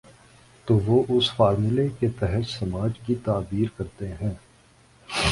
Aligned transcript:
تو 0.65 0.77
وہ 0.77 1.03
اس 1.09 1.31
فارمولے 1.31 1.87
کے 1.99 2.07
تحت 2.19 2.49
سماج 2.49 2.91
کی 3.05 3.15
تعبیر 3.15 3.67
کرتے 3.77 4.07
ہیں۔ 4.21 4.33